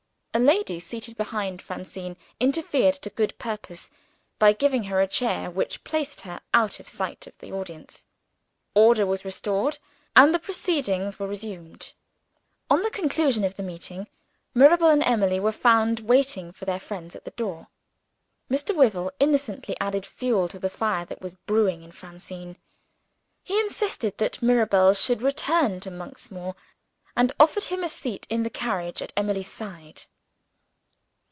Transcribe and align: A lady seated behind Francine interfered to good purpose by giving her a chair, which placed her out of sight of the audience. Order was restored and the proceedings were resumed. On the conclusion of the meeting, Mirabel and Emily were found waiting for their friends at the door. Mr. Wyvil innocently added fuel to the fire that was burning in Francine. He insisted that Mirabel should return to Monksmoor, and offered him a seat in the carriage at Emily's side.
A 0.33 0.39
lady 0.39 0.79
seated 0.79 1.17
behind 1.17 1.61
Francine 1.61 2.15
interfered 2.39 2.93
to 2.93 3.09
good 3.09 3.37
purpose 3.37 3.89
by 4.39 4.53
giving 4.53 4.83
her 4.85 5.01
a 5.01 5.05
chair, 5.07 5.51
which 5.51 5.83
placed 5.83 6.21
her 6.21 6.39
out 6.53 6.79
of 6.79 6.87
sight 6.87 7.27
of 7.27 7.37
the 7.39 7.51
audience. 7.51 8.05
Order 8.73 9.05
was 9.05 9.25
restored 9.25 9.77
and 10.15 10.33
the 10.33 10.39
proceedings 10.39 11.19
were 11.19 11.27
resumed. 11.27 11.91
On 12.69 12.81
the 12.81 12.89
conclusion 12.89 13.43
of 13.43 13.57
the 13.57 13.61
meeting, 13.61 14.07
Mirabel 14.53 14.87
and 14.89 15.03
Emily 15.03 15.37
were 15.37 15.51
found 15.51 15.99
waiting 15.99 16.53
for 16.53 16.63
their 16.63 16.79
friends 16.79 17.13
at 17.13 17.25
the 17.25 17.31
door. 17.31 17.67
Mr. 18.49 18.73
Wyvil 18.73 19.11
innocently 19.19 19.75
added 19.81 20.05
fuel 20.05 20.47
to 20.47 20.59
the 20.59 20.69
fire 20.69 21.03
that 21.03 21.21
was 21.21 21.35
burning 21.35 21.83
in 21.83 21.91
Francine. 21.91 22.55
He 23.43 23.59
insisted 23.59 24.17
that 24.19 24.41
Mirabel 24.41 24.93
should 24.93 25.21
return 25.21 25.81
to 25.81 25.91
Monksmoor, 25.91 26.55
and 27.17 27.33
offered 27.37 27.65
him 27.65 27.83
a 27.83 27.89
seat 27.89 28.25
in 28.29 28.43
the 28.43 28.49
carriage 28.49 29.01
at 29.01 29.11
Emily's 29.17 29.51
side. 29.51 30.03